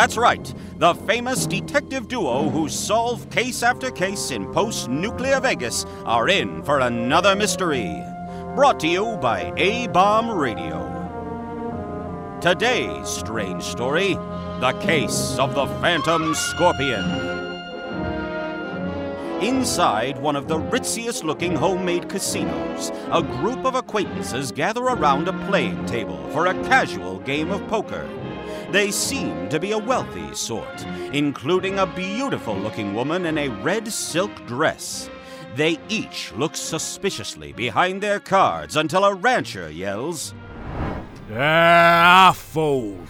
That's 0.00 0.16
right, 0.16 0.54
the 0.78 0.94
famous 0.94 1.46
detective 1.46 2.08
duo 2.08 2.48
who 2.48 2.70
solve 2.70 3.28
case 3.28 3.62
after 3.62 3.90
case 3.90 4.30
in 4.30 4.50
post 4.50 4.88
nuclear 4.88 5.40
Vegas 5.40 5.84
are 6.06 6.30
in 6.30 6.62
for 6.62 6.80
another 6.80 7.36
mystery. 7.36 8.02
Brought 8.54 8.80
to 8.80 8.88
you 8.88 9.18
by 9.18 9.52
A 9.58 9.88
Bomb 9.88 10.30
Radio. 10.30 10.88
Today's 12.40 13.10
strange 13.10 13.62
story 13.62 14.14
The 14.14 14.74
Case 14.80 15.36
of 15.38 15.54
the 15.54 15.66
Phantom 15.82 16.34
Scorpion. 16.34 17.04
Inside 19.42 20.16
one 20.16 20.34
of 20.34 20.48
the 20.48 20.58
ritziest 20.58 21.24
looking 21.24 21.54
homemade 21.54 22.08
casinos, 22.08 22.90
a 23.12 23.22
group 23.22 23.66
of 23.66 23.74
acquaintances 23.74 24.50
gather 24.50 24.82
around 24.82 25.28
a 25.28 25.46
playing 25.46 25.84
table 25.84 26.26
for 26.30 26.46
a 26.46 26.54
casual 26.64 27.18
game 27.18 27.50
of 27.50 27.60
poker. 27.68 28.08
They 28.72 28.90
seem 28.92 29.48
to 29.48 29.58
be 29.58 29.72
a 29.72 29.78
wealthy 29.78 30.32
sort, 30.34 30.84
including 31.12 31.78
a 31.78 31.86
beautiful 31.86 32.54
looking 32.54 32.94
woman 32.94 33.26
in 33.26 33.36
a 33.36 33.48
red 33.48 33.92
silk 33.92 34.30
dress. 34.46 35.10
They 35.56 35.78
each 35.88 36.32
look 36.36 36.54
suspiciously 36.54 37.52
behind 37.52 38.00
their 38.00 38.20
cards 38.20 38.76
until 38.76 39.04
a 39.04 39.14
rancher 39.14 39.70
yells, 39.70 40.34
Ah, 41.32 42.30
I 42.30 42.32
fold. 42.32 43.06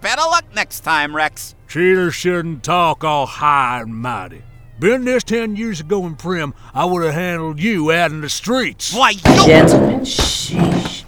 Better 0.00 0.22
luck 0.22 0.44
next 0.54 0.80
time, 0.80 1.16
Rex. 1.16 1.54
Cheaters 1.68 2.14
shouldn't 2.14 2.62
talk 2.62 3.04
all 3.04 3.26
high 3.26 3.80
and 3.80 3.94
mighty. 3.94 4.42
Been 4.78 5.04
this 5.04 5.24
ten 5.24 5.56
years 5.56 5.80
ago 5.80 6.06
in 6.06 6.16
Primm, 6.16 6.52
I 6.74 6.84
would 6.84 7.02
have 7.04 7.14
handled 7.14 7.60
you 7.60 7.90
out 7.90 8.10
in 8.10 8.20
the 8.20 8.28
streets. 8.28 8.94
Why, 8.94 9.10
you. 9.10 9.46
Gentlemen, 9.46 10.00
sheesh. 10.00 11.04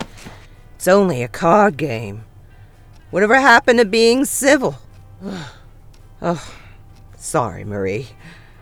It's 0.76 0.88
only 0.88 1.22
a 1.22 1.28
card 1.28 1.76
game. 1.76 2.24
Whatever 3.10 3.40
happened 3.40 3.78
to 3.78 3.86
being 3.86 4.26
civil? 4.26 4.78
oh, 6.22 6.54
sorry, 7.16 7.64
Marie. 7.64 8.08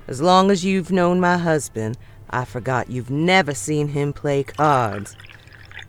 As 0.07 0.23
long 0.23 0.53
as 0.53 0.65
you've 0.65 0.93
known 0.93 1.19
my 1.19 1.37
husband, 1.37 1.99
I 2.31 2.45
forgot 2.45 2.89
you've 2.89 3.11
never 3.11 3.55
seen 3.55 3.89
him 3.89 4.13
play 4.13 4.45
cards. 4.45 5.17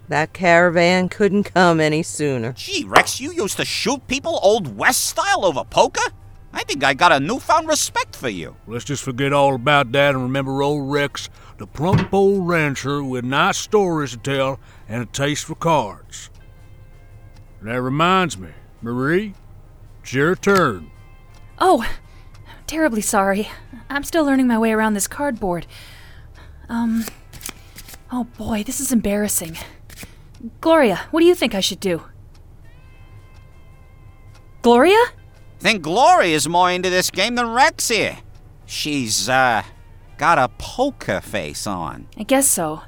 That 0.07 0.33
caravan 0.33 1.07
couldn't 1.07 1.53
come 1.53 1.79
any 1.79 2.01
sooner. 2.01 2.53
Gee, 2.53 2.83
Rex, 2.83 3.19
you 3.19 3.31
used 3.31 3.57
to 3.57 3.65
shoot 3.65 4.07
people 4.07 4.39
Old 4.41 4.75
West 4.75 5.05
style 5.05 5.45
over 5.45 5.63
poker? 5.63 6.09
I 6.51 6.63
think 6.63 6.83
I 6.83 6.95
got 6.95 7.11
a 7.11 7.19
newfound 7.19 7.67
respect 7.67 8.15
for 8.15 8.29
you. 8.29 8.55
Let's 8.65 8.85
just 8.85 9.03
forget 9.03 9.33
all 9.33 9.53
about 9.53 9.91
that 9.91 10.15
and 10.15 10.23
remember 10.23 10.63
old 10.63 10.91
Rex, 10.91 11.29
the 11.59 11.67
plump 11.67 12.11
old 12.11 12.47
rancher 12.47 13.03
with 13.03 13.23
nice 13.23 13.57
stories 13.57 14.11
to 14.11 14.17
tell 14.17 14.59
and 14.87 15.03
a 15.03 15.05
taste 15.05 15.45
for 15.45 15.53
cards. 15.53 16.31
That 17.61 17.81
reminds 17.81 18.37
me, 18.37 18.49
Marie, 18.81 19.33
it's 20.01 20.13
your 20.13 20.35
turn. 20.35 20.91
Oh, 21.59 21.89
terribly 22.67 23.01
sorry. 23.01 23.49
I'm 23.89 24.03
still 24.03 24.23
learning 24.25 24.47
my 24.47 24.57
way 24.57 24.71
around 24.71 24.93
this 24.93 25.07
cardboard. 25.07 25.65
Um. 26.69 27.05
Oh 28.11 28.23
boy, 28.23 28.63
this 28.63 28.79
is 28.79 28.91
embarrassing. 28.91 29.57
Gloria, 30.61 31.07
what 31.11 31.19
do 31.19 31.25
you 31.25 31.35
think 31.35 31.55
I 31.55 31.59
should 31.59 31.79
do? 31.79 32.03
Gloria? 34.61 35.03
Think 35.59 35.81
Gloria's 35.81 36.47
more 36.47 36.71
into 36.71 36.89
this 36.89 37.09
game 37.09 37.35
than 37.35 37.51
Rex 37.51 37.89
here. 37.89 38.17
She's, 38.65 39.27
uh, 39.27 39.63
got 40.17 40.37
a 40.37 40.49
poker 40.57 41.21
face 41.21 41.65
on. 41.65 42.07
I 42.17 42.23
guess 42.23 42.47
so. 42.47 42.81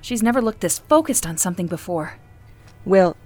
She's 0.00 0.22
never 0.22 0.40
looked 0.40 0.60
this 0.60 0.78
focused 0.78 1.26
on 1.26 1.36
something 1.36 1.66
before. 1.66 2.18
Well, 2.84 3.16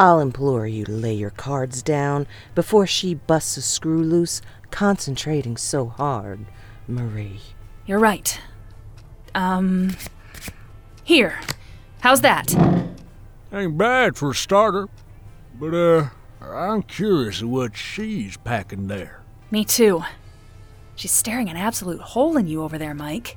I'll 0.00 0.18
implore 0.18 0.66
you 0.66 0.86
to 0.86 0.92
lay 0.92 1.12
your 1.12 1.28
cards 1.28 1.82
down 1.82 2.26
before 2.54 2.86
she 2.86 3.12
busts 3.12 3.58
a 3.58 3.60
screw 3.60 4.02
loose, 4.02 4.40
concentrating 4.70 5.58
so 5.58 5.88
hard, 5.88 6.46
Marie. 6.88 7.40
You're 7.84 7.98
right. 7.98 8.40
Um. 9.34 9.94
Here. 11.04 11.38
How's 12.00 12.22
that? 12.22 12.50
Ain't 13.52 13.76
bad 13.76 14.16
for 14.16 14.30
a 14.30 14.34
starter, 14.34 14.88
but, 15.58 15.74
uh, 15.74 16.08
I'm 16.40 16.82
curious 16.84 17.42
of 17.42 17.50
what 17.50 17.76
she's 17.76 18.38
packing 18.38 18.86
there. 18.86 19.20
Me 19.50 19.66
too. 19.66 20.02
She's 20.96 21.12
staring 21.12 21.50
an 21.50 21.58
absolute 21.58 22.00
hole 22.00 22.38
in 22.38 22.46
you 22.46 22.62
over 22.62 22.78
there, 22.78 22.94
Mike. 22.94 23.36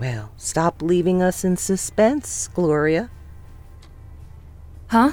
Well, 0.00 0.32
stop 0.38 0.80
leaving 0.80 1.22
us 1.22 1.44
in 1.44 1.58
suspense, 1.58 2.48
Gloria. 2.48 3.10
Huh? 4.86 5.12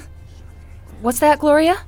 What's 1.02 1.20
that, 1.20 1.40
Gloria? 1.40 1.84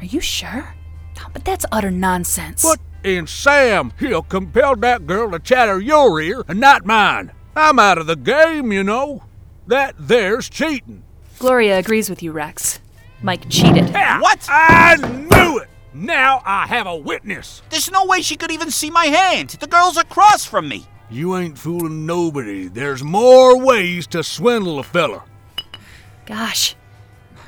Are 0.00 0.04
you 0.04 0.20
sure? 0.20 0.74
Oh, 1.18 1.28
but 1.32 1.44
that's 1.44 1.66
utter 1.70 1.90
nonsense. 1.90 2.64
What 2.64 2.80
in 3.02 3.26
Sam 3.26 3.92
He'll 3.98 4.22
compel 4.22 4.76
that 4.76 5.06
girl 5.06 5.30
to 5.30 5.38
chatter 5.38 5.78
your 5.78 6.20
ear 6.20 6.42
and 6.48 6.58
not 6.58 6.86
mine? 6.86 7.32
I'm 7.54 7.78
out 7.78 7.98
of 7.98 8.06
the 8.06 8.16
game, 8.16 8.72
you 8.72 8.82
know. 8.82 9.24
That 9.66 9.94
there's 9.98 10.48
cheating. 10.48 11.04
Gloria 11.38 11.78
agrees 11.78 12.08
with 12.10 12.22
you, 12.22 12.32
Rex. 12.32 12.80
Mike 13.22 13.48
cheated. 13.48 13.92
What? 13.92 14.46
I 14.50 14.96
knew 14.96 15.58
it! 15.58 15.68
Now 15.92 16.42
I 16.44 16.66
have 16.66 16.86
a 16.86 16.96
witness. 16.96 17.62
There's 17.70 17.90
no 17.90 18.04
way 18.04 18.22
she 18.22 18.36
could 18.36 18.50
even 18.50 18.70
see 18.70 18.90
my 18.90 19.06
hand. 19.06 19.50
The 19.50 19.66
girl's 19.66 19.96
across 19.96 20.44
from 20.44 20.68
me. 20.68 20.86
You 21.10 21.36
ain't 21.36 21.56
fooling 21.58 22.06
nobody. 22.06 22.68
There's 22.68 23.04
more 23.04 23.58
ways 23.58 24.06
to 24.08 24.22
swindle 24.24 24.78
a 24.78 24.82
feller. 24.82 25.22
Gosh, 26.26 26.74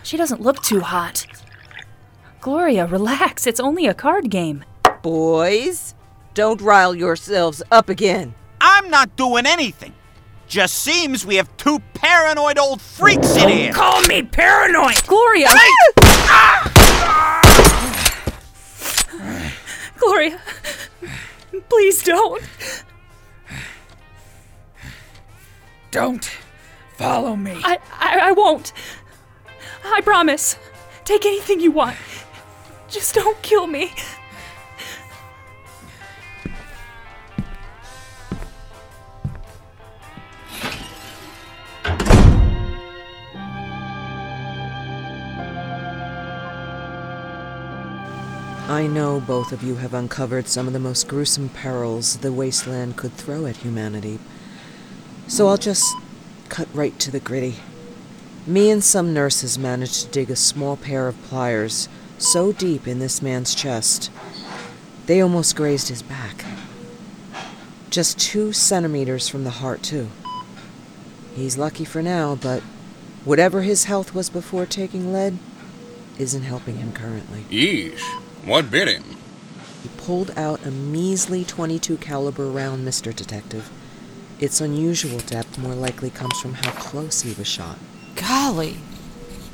she 0.07 0.17
doesn't 0.17 0.41
look 0.41 0.63
too 0.63 0.81
hot. 0.81 1.27
Gloria, 2.41 2.87
relax. 2.87 3.45
It's 3.47 3.59
only 3.59 3.87
a 3.87 3.95
card 3.95 4.31
game. 4.31 4.65
Boys, 5.03 5.97
don't 6.33 6.61
rile 6.61 6.95
yourselves 6.95 7.61
up 7.73 7.89
again. 7.89 8.35
I'm 8.61 8.89
not 8.89 9.17
doing 9.17 9.47
anything. 9.47 9.95
Just 10.47 10.75
seems 10.75 11.27
we 11.27 11.35
have 11.37 11.55
two 11.57 11.81
paranoid 11.93 12.57
old 12.57 12.81
freaks 12.81 13.35
in 13.37 13.49
here. 13.49 13.73
Call 13.73 14.01
me 14.03 14.23
paranoid! 14.23 15.05
Gloria! 15.09 15.49
Ah! 15.51 16.73
Gloria, 19.99 20.41
please 21.69 22.05
don't. 22.05 22.45
Don't 25.91 26.31
follow 26.97 27.35
me. 27.35 27.61
I, 27.65 27.81
I, 27.99 28.19
I 28.29 28.33
won't. 28.33 28.73
I 29.89 30.01
promise. 30.03 30.57
Take 31.05 31.25
anything 31.25 31.61
you 31.61 31.71
want. 31.71 31.97
Just 32.89 33.15
don't 33.15 33.41
kill 33.43 33.67
me. 33.67 33.93
I 48.69 48.89
know 48.89 49.21
both 49.21 49.53
of 49.53 49.63
you 49.63 49.77
have 49.77 49.95
uncovered 49.95 50.49
some 50.49 50.67
of 50.67 50.73
the 50.73 50.79
most 50.81 51.07
gruesome 51.07 51.49
perils 51.49 52.19
the 52.19 52.33
wasteland 52.33 52.97
could 52.97 53.13
throw 53.13 53.47
at 53.47 53.59
humanity. 53.59 54.19
So 55.29 55.47
I'll 55.47 55.57
just 55.57 55.87
cut 56.49 56.69
right 56.75 56.99
to 56.99 57.11
the 57.11 57.21
gritty. 57.21 57.57
Me 58.49 58.71
and 58.71 58.85
some 58.85 59.13
nurses 59.13 59.59
managed 59.59 60.03
to 60.03 60.09
dig 60.09 60.31
a 60.31 60.37
small 60.37 60.77
pair 60.77 61.09
of 61.09 61.21
pliers 61.25 61.89
so 62.17 62.53
deep 62.53 62.87
in 62.87 63.01
this 63.01 63.21
man's 63.21 63.57
chest, 63.57 64.09
they 65.07 65.21
almost 65.21 65.57
grazed 65.57 65.89
his 65.89 66.03
back. 66.03 66.45
Just 67.91 68.21
two 68.21 68.53
centimeters 68.53 69.29
from 69.29 69.43
the 69.43 69.51
heart, 69.51 69.83
too. 69.83 70.09
He's 71.35 71.59
lucky 71.59 71.85
for 71.85 72.03
now, 72.03 72.37
but 72.37 72.63
whatever 73.25 73.63
his 73.63 73.85
health 73.85 74.15
was 74.15 74.31
before 74.31 74.65
taking 74.65 75.13
lead 75.13 75.39
isn't 76.17 76.43
helping 76.43 76.77
him 76.77 76.93
currently. 76.93 77.45
Yeesh. 77.51 78.01
What 78.45 78.71
bit 78.71 78.87
him? 78.87 79.17
He 79.83 79.89
pulled 79.97 80.31
out 80.39 80.65
a 80.65 80.71
measly 80.71 81.45
22 81.45 81.97
caliber 81.97 82.47
round, 82.47 82.87
Mr. 82.87 83.15
Detective. 83.15 83.71
Its 84.39 84.61
unusual 84.61 85.19
depth 85.19 85.59
more 85.59 85.75
likely 85.75 86.11
comes 86.11 86.41
from 86.41 86.55
how 86.55 86.71
close 86.73 87.23
he 87.23 87.35
was 87.35 87.49
shot. 87.49 87.79
Golly. 88.17 88.77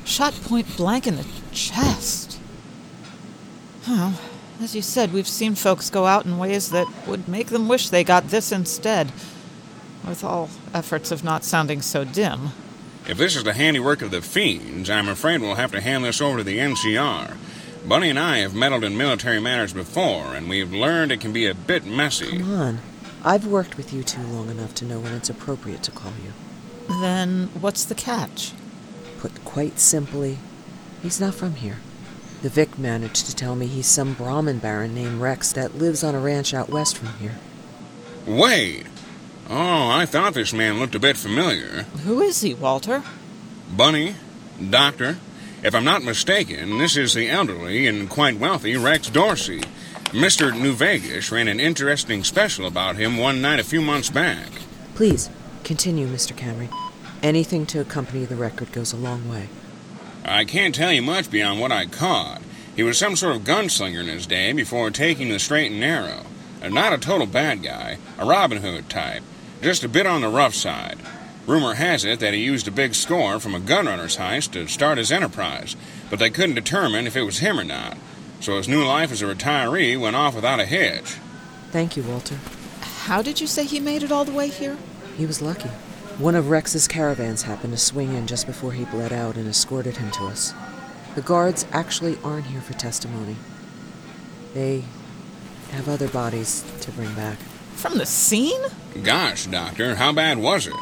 Shot 0.05 0.33
point 0.43 0.75
blank 0.75 1.07
in 1.07 1.15
the 1.15 1.25
chest. 1.51 2.39
Well, 3.87 4.19
as 4.61 4.75
you 4.75 4.81
said, 4.81 5.13
we've 5.13 5.27
seen 5.27 5.55
folks 5.55 5.89
go 5.89 6.05
out 6.05 6.25
in 6.25 6.37
ways 6.37 6.69
that 6.71 6.87
would 7.07 7.27
make 7.27 7.47
them 7.47 7.67
wish 7.67 7.89
they 7.89 8.03
got 8.03 8.29
this 8.29 8.51
instead. 8.51 9.11
With 10.07 10.23
all 10.23 10.49
efforts 10.73 11.11
of 11.11 11.23
not 11.23 11.43
sounding 11.43 11.81
so 11.81 12.03
dim. 12.03 12.49
If 13.07 13.17
this 13.17 13.35
is 13.35 13.43
the 13.43 13.53
handiwork 13.53 14.01
of 14.01 14.11
the 14.11 14.21
fiends, 14.21 14.89
I'm 14.89 15.09
afraid 15.09 15.41
we'll 15.41 15.55
have 15.55 15.71
to 15.73 15.81
hand 15.81 16.05
this 16.05 16.21
over 16.21 16.39
to 16.39 16.43
the 16.43 16.57
NCR. 16.57 17.35
Bunny 17.87 18.09
and 18.09 18.19
I 18.19 18.37
have 18.37 18.55
meddled 18.55 18.85
in 18.85 18.97
military 18.97 19.41
matters 19.41 19.73
before, 19.73 20.35
and 20.35 20.47
we've 20.47 20.71
learned 20.71 21.11
it 21.11 21.19
can 21.19 21.33
be 21.33 21.47
a 21.47 21.53
bit 21.53 21.85
messy. 21.85 22.39
Come 22.39 22.53
on. 22.53 22.79
I've 23.25 23.45
worked 23.45 23.75
with 23.75 23.93
you 23.93 24.03
two 24.03 24.21
long 24.21 24.49
enough 24.49 24.73
to 24.75 24.85
know 24.85 24.99
when 24.99 25.13
it's 25.13 25.29
appropriate 25.29 25.83
to 25.83 25.91
call 25.91 26.13
you. 26.23 26.31
Then 26.87 27.49
what's 27.59 27.85
the 27.85 27.95
catch? 27.95 28.53
Put 29.19 29.43
quite 29.45 29.79
simply, 29.79 30.37
he's 31.01 31.19
not 31.19 31.33
from 31.33 31.55
here. 31.55 31.77
The 32.41 32.49
Vic 32.49 32.77
managed 32.77 33.25
to 33.27 33.35
tell 33.35 33.55
me 33.55 33.67
he's 33.67 33.87
some 33.87 34.13
Brahmin 34.13 34.59
baron 34.59 34.93
named 34.93 35.21
Rex 35.21 35.53
that 35.53 35.77
lives 35.77 36.03
on 36.03 36.13
a 36.13 36.19
ranch 36.19 36.53
out 36.53 36.69
west 36.69 36.97
from 36.97 37.07
here. 37.19 37.35
Wait! 38.25 38.85
Oh, 39.49 39.89
I 39.89 40.05
thought 40.05 40.33
this 40.33 40.53
man 40.53 40.79
looked 40.79 40.95
a 40.95 40.99
bit 40.99 41.17
familiar. 41.17 41.83
Who 42.03 42.21
is 42.21 42.41
he, 42.41 42.53
Walter? 42.53 43.03
Bunny, 43.75 44.15
Doctor, 44.69 45.17
if 45.63 45.73
I'm 45.73 45.85
not 45.85 46.03
mistaken, 46.03 46.77
this 46.77 46.97
is 46.97 47.13
the 47.13 47.29
elderly 47.29 47.87
and 47.87 48.09
quite 48.09 48.37
wealthy 48.37 48.75
Rex 48.75 49.09
Dorsey. 49.09 49.61
Mr. 50.11 50.53
New 50.53 50.73
Vegas 50.73 51.31
ran 51.31 51.47
an 51.47 51.59
interesting 51.59 52.23
special 52.23 52.67
about 52.67 52.97
him 52.97 53.17
one 53.17 53.41
night 53.41 53.59
a 53.59 53.63
few 53.63 53.81
months 53.81 54.09
back. 54.09 54.49
Please, 54.93 55.29
continue, 55.63 56.07
Mr. 56.07 56.33
Camry. 56.33 56.69
Anything 57.21 57.65
to 57.67 57.79
accompany 57.79 58.25
the 58.25 58.35
record 58.35 58.71
goes 58.71 58.93
a 58.93 58.97
long 58.97 59.29
way. 59.29 59.49
I 60.25 60.45
can't 60.45 60.75
tell 60.75 60.91
you 60.91 61.01
much 61.01 61.31
beyond 61.31 61.59
what 61.59 61.71
I 61.71 61.85
caught. 61.85 62.41
He 62.75 62.83
was 62.83 62.97
some 62.97 63.15
sort 63.15 63.35
of 63.35 63.43
gunslinger 63.43 64.01
in 64.01 64.07
his 64.07 64.27
day 64.27 64.51
before 64.53 64.89
taking 64.89 65.29
the 65.29 65.39
straight 65.39 65.71
and 65.71 65.79
narrow. 65.79 66.25
And 66.61 66.73
not 66.73 66.93
a 66.93 66.97
total 66.97 67.27
bad 67.27 67.61
guy, 67.61 67.97
a 68.17 68.25
Robin 68.25 68.59
Hood 68.59 68.89
type, 68.89 69.21
just 69.61 69.83
a 69.83 69.89
bit 69.89 70.05
on 70.05 70.21
the 70.21 70.29
rough 70.29 70.53
side. 70.53 70.97
Rumor 71.45 71.73
has 71.73 72.05
it 72.05 72.21
that 72.21 72.33
he 72.33 72.39
used 72.41 72.69
a 72.69 72.71
big 72.71 72.95
score 72.95 73.37
from 73.39 73.53
a 73.53 73.59
gunrunner's 73.59 74.15
heist 74.15 74.51
to 74.53 74.67
start 74.67 74.97
his 74.97 75.11
enterprise, 75.11 75.75
but 76.09 76.19
they 76.19 76.29
couldn't 76.29 76.55
determine 76.55 77.05
if 77.05 77.17
it 77.17 77.23
was 77.23 77.39
him 77.39 77.59
or 77.59 77.65
not. 77.65 77.97
So 78.39 78.55
his 78.57 78.69
new 78.69 78.85
life 78.85 79.11
as 79.11 79.21
a 79.21 79.25
retiree 79.25 79.99
went 79.99 80.15
off 80.15 80.35
without 80.35 80.61
a 80.61 80.65
hitch. 80.65 81.17
Thank 81.71 81.97
you, 81.97 82.03
Walter. 82.03 82.39
How 82.81 83.21
did 83.21 83.41
you 83.41 83.47
say 83.47 83.65
he 83.65 83.81
made 83.81 84.03
it 84.03 84.11
all 84.11 84.23
the 84.23 84.31
way 84.31 84.47
here? 84.47 84.77
He 85.17 85.25
was 85.25 85.41
lucky. 85.41 85.69
One 86.17 86.35
of 86.35 86.49
Rex's 86.49 86.87
caravans 86.87 87.43
happened 87.43 87.73
to 87.73 87.79
swing 87.79 88.13
in 88.13 88.27
just 88.27 88.45
before 88.45 88.71
he 88.71 88.85
bled 88.85 89.11
out 89.11 89.35
and 89.35 89.47
escorted 89.47 89.97
him 89.97 90.11
to 90.11 90.25
us. 90.25 90.53
The 91.15 91.21
guards 91.21 91.65
actually 91.71 92.17
aren't 92.23 92.47
here 92.47 92.61
for 92.61 92.73
testimony. 92.73 93.35
They 94.53 94.83
have 95.71 95.89
other 95.89 96.07
bodies 96.07 96.63
to 96.81 96.91
bring 96.91 97.13
back. 97.15 97.37
From 97.75 97.97
the 97.97 98.05
scene? 98.05 98.61
Gosh, 99.03 99.47
Doctor, 99.47 99.95
how 99.95 100.13
bad 100.13 100.37
was 100.37 100.67
it? 100.67 100.73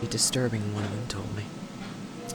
Be 0.00 0.06
disturbing, 0.08 0.74
one 0.74 0.84
of 0.84 0.90
them 0.90 1.06
told 1.08 1.36
me. 1.36 1.44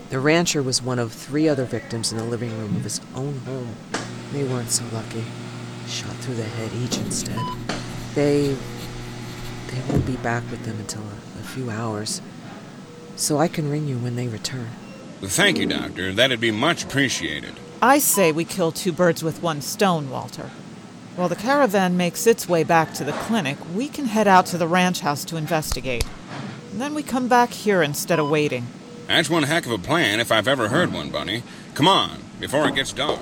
The 0.10 0.20
rancher 0.20 0.62
was 0.62 0.82
one 0.82 1.00
of 1.00 1.12
three 1.12 1.50
other 1.50 1.66
victims 1.66 2.12
in 2.12 2.18
the 2.18 2.24
living 2.24 2.58
room 2.58 2.76
of 2.76 2.84
his 2.84 3.02
own 3.16 3.40
home. 3.40 3.76
They 4.32 4.44
weren't 4.44 4.70
so 4.70 4.86
lucky. 4.94 5.24
Shot 5.88 6.16
through 6.18 6.36
the 6.36 6.44
head 6.44 6.72
each 6.74 6.98
instead. 6.98 7.40
They. 8.14 8.56
they 9.68 9.82
won't 9.90 10.06
be 10.06 10.16
back 10.18 10.44
with 10.50 10.64
them 10.64 10.80
until 10.80 11.02
a, 11.02 11.35
a 11.35 11.35
few 11.46 11.70
hours. 11.70 12.22
So 13.16 13.38
I 13.38 13.48
can 13.48 13.70
ring 13.70 13.88
you 13.88 13.98
when 13.98 14.16
they 14.16 14.28
return. 14.28 14.68
Thank 15.22 15.58
you, 15.58 15.66
Doctor. 15.66 16.12
That'd 16.12 16.42
be 16.42 16.52
much 16.52 16.84
appreciated. 16.84 17.54
I 17.82 18.00
say 18.00 18.32
we 18.32 18.46
kill 18.46 18.72
two 18.72 18.92
birds 18.92 19.24
with 19.24 19.42
one 19.42 19.62
stone, 19.62 20.10
Walter. 20.10 20.52
While 21.16 21.30
the 21.30 21.36
caravan 21.36 21.96
makes 21.96 22.28
its 22.28 22.50
way 22.50 22.64
back 22.64 22.94
to 22.96 23.06
the 23.06 23.14
clinic, 23.14 23.58
we 23.74 23.88
can 23.88 24.06
head 24.06 24.28
out 24.28 24.46
to 24.48 24.58
the 24.58 24.68
ranch 24.68 25.00
house 25.00 25.24
to 25.26 25.38
investigate. 25.38 26.06
And 26.72 26.82
then 26.82 26.94
we 26.94 27.04
come 27.04 27.30
back 27.30 27.52
here 27.52 27.82
instead 27.82 28.20
of 28.20 28.30
waiting. 28.30 28.68
That's 29.08 29.30
one 29.30 29.44
heck 29.44 29.66
of 29.66 29.72
a 29.72 29.78
plan 29.78 30.20
if 30.20 30.32
I've 30.32 30.48
ever 30.48 30.68
heard 30.68 30.92
one, 30.92 31.10
Bunny. 31.10 31.44
Come 31.74 31.88
on, 31.88 32.20
before 32.40 32.68
it 32.68 32.76
gets 32.76 32.92
dark. 32.92 33.20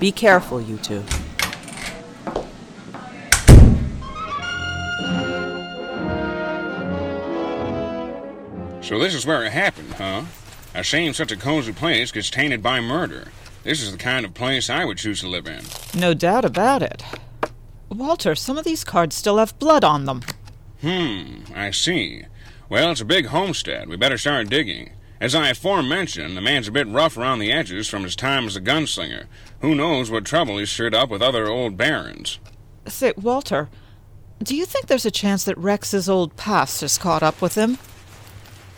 Be 0.00 0.10
careful, 0.10 0.60
you 0.60 0.78
two. 0.78 1.04
So 8.84 8.98
this 8.98 9.14
is 9.14 9.24
where 9.24 9.44
it 9.44 9.52
happened, 9.52 9.94
huh? 9.94 10.24
A 10.74 10.82
shame 10.82 11.14
such 11.14 11.32
a 11.32 11.36
cozy 11.36 11.72
place 11.72 12.12
gets 12.12 12.28
tainted 12.28 12.62
by 12.62 12.82
murder. 12.82 13.28
This 13.62 13.80
is 13.80 13.92
the 13.92 13.98
kind 13.98 14.26
of 14.26 14.34
place 14.34 14.68
I 14.68 14.84
would 14.84 14.98
choose 14.98 15.20
to 15.20 15.28
live 15.28 15.46
in. 15.46 15.64
No 15.98 16.12
doubt 16.12 16.44
about 16.44 16.82
it. 16.82 17.02
Walter, 17.88 18.34
some 18.34 18.58
of 18.58 18.64
these 18.66 18.84
cards 18.84 19.16
still 19.16 19.38
have 19.38 19.58
blood 19.58 19.84
on 19.84 20.04
them. 20.04 20.20
Hmm, 20.82 21.44
I 21.54 21.70
see. 21.70 22.24
Well, 22.68 22.90
it's 22.90 23.00
a 23.00 23.06
big 23.06 23.26
homestead. 23.26 23.88
We 23.88 23.96
better 23.96 24.18
start 24.18 24.50
digging. 24.50 24.90
As 25.18 25.34
I 25.34 25.48
aforementioned, 25.48 26.36
the 26.36 26.42
man's 26.42 26.68
a 26.68 26.72
bit 26.72 26.86
rough 26.86 27.16
around 27.16 27.38
the 27.38 27.52
edges 27.52 27.88
from 27.88 28.02
his 28.02 28.14
time 28.14 28.44
as 28.44 28.54
a 28.54 28.60
gunslinger. 28.60 29.24
Who 29.60 29.74
knows 29.74 30.10
what 30.10 30.26
trouble 30.26 30.58
he's 30.58 30.70
stirred 30.70 30.94
up 30.94 31.08
with 31.08 31.22
other 31.22 31.48
old 31.48 31.78
barons. 31.78 32.38
Say, 32.86 33.14
Walter, 33.16 33.70
do 34.42 34.54
you 34.54 34.66
think 34.66 34.88
there's 34.88 35.06
a 35.06 35.10
chance 35.10 35.44
that 35.44 35.56
Rex's 35.56 36.06
old 36.06 36.36
past 36.36 36.82
has 36.82 36.98
caught 36.98 37.22
up 37.22 37.40
with 37.40 37.54
him? 37.54 37.78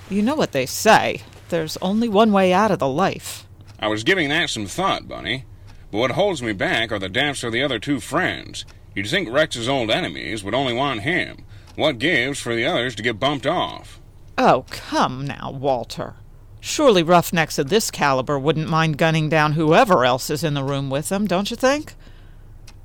You 0.08 0.22
know 0.22 0.36
what 0.36 0.52
they 0.52 0.66
say. 0.66 1.22
There's 1.48 1.76
only 1.78 2.08
one 2.08 2.32
way 2.32 2.52
out 2.52 2.70
of 2.70 2.78
the 2.78 2.88
life. 2.88 3.46
I 3.78 3.88
was 3.88 4.04
giving 4.04 4.28
that 4.28 4.50
some 4.50 4.66
thought, 4.66 5.08
Bunny. 5.08 5.44
But 5.90 5.98
what 5.98 6.10
holds 6.12 6.42
me 6.42 6.52
back 6.52 6.92
are 6.92 6.98
the 6.98 7.08
deaths 7.08 7.42
of 7.44 7.52
the 7.52 7.62
other 7.62 7.78
two 7.78 8.00
friends. 8.00 8.64
You'd 8.94 9.08
think 9.08 9.28
Rex's 9.28 9.68
old 9.68 9.90
enemies 9.90 10.42
would 10.42 10.54
only 10.54 10.72
want 10.72 11.02
him. 11.02 11.44
What 11.74 11.98
gives 11.98 12.40
for 12.40 12.54
the 12.54 12.64
others 12.64 12.94
to 12.96 13.02
get 13.02 13.20
bumped 13.20 13.46
off? 13.46 14.00
Oh, 14.38 14.64
come 14.70 15.26
now, 15.26 15.50
Walter. 15.50 16.14
Surely 16.60 17.02
roughnecks 17.02 17.58
of 17.58 17.68
this 17.68 17.90
caliber 17.90 18.38
wouldn't 18.38 18.68
mind 18.68 18.98
gunning 18.98 19.28
down 19.28 19.52
whoever 19.52 20.04
else 20.04 20.30
is 20.30 20.42
in 20.42 20.54
the 20.54 20.64
room 20.64 20.90
with 20.90 21.10
them, 21.10 21.26
don't 21.26 21.50
you 21.50 21.56
think? 21.56 21.94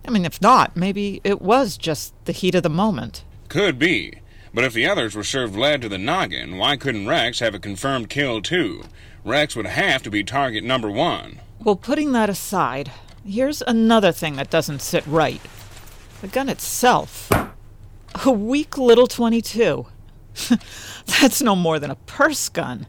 I 0.07 0.11
mean, 0.11 0.25
if 0.25 0.41
not, 0.41 0.75
maybe 0.75 1.21
it 1.23 1.41
was 1.41 1.77
just 1.77 2.13
the 2.25 2.31
heat 2.31 2.55
of 2.55 2.63
the 2.63 2.69
moment. 2.69 3.23
Could 3.47 3.79
be. 3.79 4.20
But 4.53 4.65
if 4.65 4.73
the 4.73 4.85
others 4.85 5.15
were 5.15 5.23
served 5.23 5.55
lead 5.55 5.81
to 5.81 5.89
the 5.89 5.97
noggin, 5.97 6.57
why 6.57 6.75
couldn't 6.75 7.07
Rex 7.07 7.39
have 7.39 7.55
a 7.55 7.59
confirmed 7.59 8.09
kill, 8.09 8.41
too? 8.41 8.83
Rex 9.23 9.55
would 9.55 9.65
have 9.67 10.03
to 10.03 10.09
be 10.09 10.23
target 10.23 10.63
number 10.63 10.89
one. 10.89 11.39
Well, 11.59 11.75
putting 11.75 12.11
that 12.11 12.29
aside, 12.29 12.91
here's 13.25 13.61
another 13.61 14.11
thing 14.11 14.35
that 14.35 14.49
doesn't 14.49 14.81
sit 14.81 15.05
right 15.07 15.41
the 16.21 16.27
gun 16.27 16.49
itself. 16.49 17.31
A 18.25 18.31
weak 18.31 18.77
little 18.77 19.07
22. 19.07 19.87
That's 21.19 21.41
no 21.41 21.55
more 21.55 21.79
than 21.79 21.89
a 21.89 21.95
purse 21.95 22.47
gun. 22.47 22.85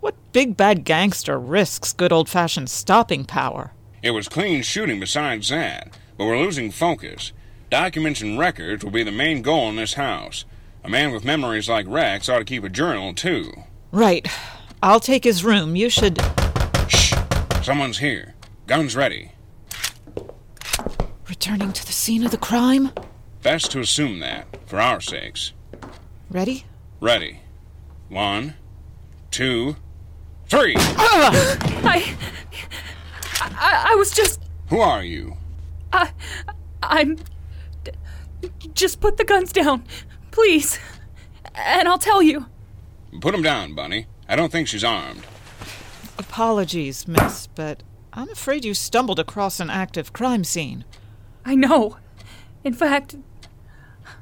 What 0.00 0.14
big 0.32 0.56
bad 0.56 0.84
gangster 0.84 1.38
risks 1.38 1.92
good 1.92 2.10
old 2.10 2.28
fashioned 2.28 2.70
stopping 2.70 3.26
power? 3.26 3.72
It 4.02 4.12
was 4.12 4.28
clean 4.28 4.62
shooting 4.62 4.98
besides 4.98 5.50
that, 5.50 5.94
but 6.16 6.24
we're 6.24 6.38
losing 6.38 6.70
focus. 6.70 7.32
Documents 7.68 8.22
and 8.22 8.38
records 8.38 8.82
will 8.82 8.90
be 8.90 9.02
the 9.02 9.12
main 9.12 9.42
goal 9.42 9.68
in 9.68 9.76
this 9.76 9.94
house. 9.94 10.46
A 10.82 10.88
man 10.88 11.12
with 11.12 11.24
memories 11.24 11.68
like 11.68 11.86
Rex 11.88 12.28
ought 12.28 12.38
to 12.38 12.44
keep 12.44 12.64
a 12.64 12.68
journal, 12.68 13.12
too. 13.14 13.52
Right. 13.92 14.26
I'll 14.82 15.00
take 15.00 15.24
his 15.24 15.44
room. 15.44 15.76
You 15.76 15.90
should. 15.90 16.18
Shh! 16.88 17.14
Someone's 17.62 17.98
here. 17.98 18.34
Guns 18.66 18.96
ready. 18.96 19.32
Returning 21.28 21.72
to 21.72 21.86
the 21.86 21.92
scene 21.92 22.24
of 22.24 22.30
the 22.30 22.38
crime? 22.38 22.90
Best 23.42 23.70
to 23.72 23.80
assume 23.80 24.20
that, 24.20 24.46
for 24.66 24.80
our 24.80 25.00
sakes. 25.00 25.52
Ready? 26.30 26.64
Ready. 27.00 27.40
One, 28.08 28.54
two, 29.30 29.76
three! 30.48 30.74
I, 30.76 32.16
I. 33.42 33.86
I 33.90 33.94
was 33.94 34.10
just. 34.10 34.40
Who 34.68 34.80
are 34.80 35.02
you? 35.02 35.36
I. 35.92 36.10
I'm. 36.82 37.18
Just 38.74 39.00
put 39.00 39.16
the 39.16 39.24
guns 39.24 39.52
down, 39.52 39.84
please. 40.30 40.78
And 41.54 41.88
I'll 41.88 41.98
tell 41.98 42.22
you. 42.22 42.46
Put 43.20 43.34
him 43.34 43.42
down, 43.42 43.74
Bunny. 43.74 44.06
I 44.28 44.36
don't 44.36 44.52
think 44.52 44.68
she's 44.68 44.84
armed. 44.84 45.26
Apologies, 46.18 47.08
miss, 47.08 47.46
but 47.48 47.82
I'm 48.12 48.30
afraid 48.30 48.64
you 48.64 48.74
stumbled 48.74 49.18
across 49.18 49.58
an 49.60 49.70
active 49.70 50.12
crime 50.12 50.44
scene. 50.44 50.84
I 51.44 51.54
know. 51.54 51.96
In 52.62 52.74
fact, 52.74 53.16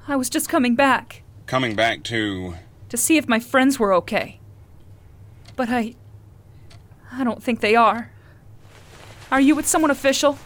I 0.06 0.16
was 0.16 0.30
just 0.30 0.48
coming 0.48 0.74
back 0.74 1.22
Coming 1.46 1.74
back 1.74 2.02
to. 2.04 2.54
to 2.88 2.96
see 2.96 3.16
if 3.16 3.26
my 3.28 3.40
friends 3.40 3.78
were 3.78 3.92
okay. 3.94 4.38
But 5.56 5.68
I. 5.70 5.94
I 7.10 7.24
don't 7.24 7.42
think 7.42 7.60
they 7.60 7.74
are. 7.74 8.10
Are 9.30 9.40
you 9.40 9.54
with 9.56 9.66
someone 9.66 9.90
official? 9.90 10.38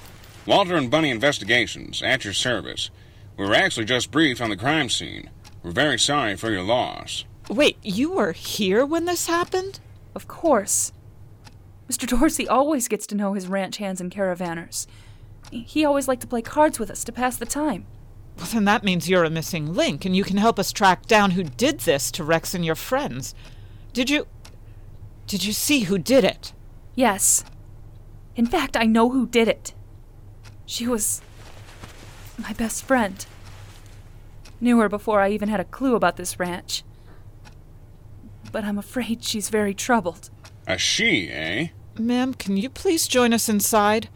Walter 0.47 0.77
and 0.77 0.91
Bunny 0.91 1.11
Investigations, 1.11 2.03
at 2.03 2.25
your 2.25 2.33
service. 2.33 2.91
We 3.37 3.47
were 3.47 3.55
actually 3.55 3.87
just 3.87 4.11
briefed 4.11 4.41
on 4.41 4.51
the 4.51 4.57
crime 4.57 4.89
scene. 4.89 5.31
We're 5.63 5.71
very 5.71 5.99
sorry 5.99 6.37
for 6.37 6.51
your 6.51 6.63
loss. 6.63 7.25
Wait, 7.49 7.77
you 7.83 8.13
were 8.13 8.33
here 8.33 8.85
when 8.85 9.05
this 9.05 9.27
happened? 9.27 9.81
Of 10.15 10.27
course. 10.29 10.93
Mr. 11.89 12.07
Dorsey 12.07 12.49
always 12.49 12.89
gets 12.89 13.07
to 13.09 13.15
know 13.15 13.35
his 13.35 13.47
ranch 13.47 13.77
hands 13.77 14.01
and 14.01 14.11
caravanners. 14.11 14.87
He 15.51 15.85
always 15.85 16.09
liked 16.09 16.23
to 16.23 16.27
play 16.27 16.43
cards 16.43 16.79
with 16.79 16.91
us 16.91 17.05
to 17.05 17.13
pass 17.13 17.37
the 17.37 17.47
time. 17.47 17.85
Well, 18.39 18.47
then 18.47 18.65
that 18.65 18.85
means 18.85 19.09
you're 19.09 19.25
a 19.25 19.31
missing 19.31 19.75
link, 19.75 20.05
and 20.05 20.17
you 20.17 20.25
can 20.25 20.39
help 20.39 20.59
us 20.59 20.73
track 20.73 21.07
down 21.07 21.33
who 21.33 21.43
did 21.45 21.81
this 21.81 22.11
to 22.13 22.25
Rex 22.25 22.55
and 22.55 22.65
your 22.65 22.75
friends. 22.75 23.35
Did 23.93 24.09
you. 24.09 24.27
Did 25.27 25.45
you 25.45 25.53
see 25.53 25.81
who 25.81 25.99
did 25.99 26.25
it? 26.25 26.53
Yes. 26.95 27.45
In 28.35 28.47
fact, 28.47 28.77
I 28.77 28.85
know 28.85 29.11
who 29.11 29.27
did 29.27 29.49
it. 29.49 29.75
She 30.65 30.87
was. 30.87 31.21
my 32.39 32.55
best 32.55 32.85
friend. 32.85 33.25
Knew 34.63 34.79
her 34.79 34.89
before 34.89 35.21
I 35.21 35.31
even 35.31 35.49
had 35.49 35.59
a 35.59 35.65
clue 35.65 35.97
about 35.97 36.17
this 36.17 36.39
ranch. 36.39 36.85
But 38.53 38.63
I'm 38.63 38.79
afraid 38.79 39.25
she's 39.25 39.49
very 39.49 39.75
troubled. 39.75 40.31
A 40.69 40.79
she, 40.79 41.29
eh? 41.31 41.71
Ma'am, 41.99 42.33
can 42.33 42.57
you 42.57 42.71
please 42.71 43.09
join 43.09 43.33
us 43.33 43.49
inside? 43.49 44.09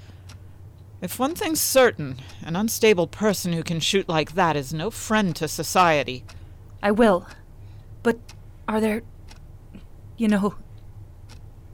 If 1.02 1.18
one 1.18 1.34
thing's 1.34 1.60
certain, 1.60 2.20
an 2.44 2.54
unstable 2.54 3.08
person 3.08 3.54
who 3.54 3.64
can 3.64 3.80
shoot 3.80 4.08
like 4.08 4.34
that 4.36 4.54
is 4.54 4.72
no 4.72 4.88
friend 4.88 5.34
to 5.34 5.48
society. 5.48 6.24
I 6.80 6.92
will. 6.92 7.26
But 8.04 8.20
are 8.68 8.80
there. 8.80 9.02
you 10.16 10.28
know. 10.28 10.54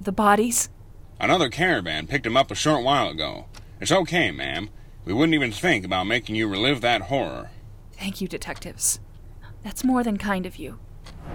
the 0.01 0.13
bodies? 0.13 0.71
Another 1.21 1.51
caravan 1.51 2.07
picked 2.07 2.25
him 2.25 2.39
up 2.39 2.51
a 2.51 2.55
short 2.55 2.83
while 2.83 3.11
ago. 3.11 3.45
It's 3.83 3.93
okay, 3.93 4.31
ma'am. 4.31 4.71
We 5.05 5.13
wouldn't 5.13 5.35
even 5.35 5.53
think 5.53 5.85
about 5.85 6.07
making 6.07 6.37
you 6.37 6.49
relive 6.49 6.81
that 6.81 7.03
horror. 7.03 7.51
Thank 8.03 8.21
you, 8.21 8.27
detectives. 8.27 8.99
That's 9.63 9.85
more 9.85 10.03
than 10.03 10.17
kind 10.17 10.45
of 10.45 10.57
you. 10.57 10.81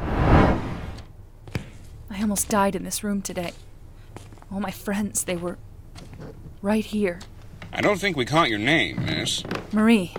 I 0.02 0.60
almost 2.20 2.50
died 2.50 2.76
in 2.76 2.84
this 2.84 3.06
room 3.06 3.22
today. 3.22 3.54
All 4.52 4.60
my 4.60 4.72
friends, 4.72 5.24
they 5.24 5.38
were 5.38 5.58
right 6.62 6.84
here. 6.84 7.22
I 7.72 7.80
don't 7.80 8.02
think 8.02 8.18
we 8.18 8.26
caught 8.26 8.50
your 8.50 8.60
name, 8.60 9.06
miss. 9.06 9.46
Marie. 9.72 10.14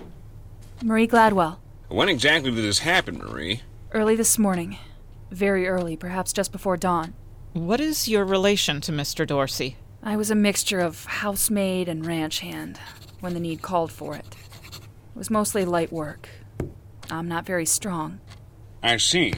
Marie 0.81 1.07
Gladwell. 1.07 1.57
When 1.87 2.09
exactly 2.09 2.49
did 2.49 2.63
this 2.63 2.79
happen, 2.79 3.19
Marie? 3.19 3.61
Early 3.91 4.15
this 4.15 4.39
morning. 4.39 4.79
Very 5.29 5.67
early, 5.67 5.95
perhaps 5.95 6.33
just 6.33 6.51
before 6.51 6.77
dawn. 6.77 7.13
What 7.53 7.79
is 7.79 8.07
your 8.07 8.25
relation 8.25 8.81
to 8.81 8.91
Mr. 8.91 9.27
Dorsey? 9.27 9.77
I 10.01 10.17
was 10.17 10.31
a 10.31 10.35
mixture 10.35 10.79
of 10.79 11.05
housemaid 11.05 11.87
and 11.87 12.03
ranch 12.03 12.39
hand 12.39 12.79
when 13.19 13.35
the 13.35 13.39
need 13.39 13.61
called 13.61 13.91
for 13.91 14.15
it. 14.15 14.35
It 14.65 15.15
was 15.15 15.29
mostly 15.29 15.63
light 15.63 15.91
work. 15.91 16.29
I'm 17.09 17.27
not 17.27 17.45
very 17.45 17.65
strong. 17.65 18.19
I 18.83 18.97
see. 18.97 19.33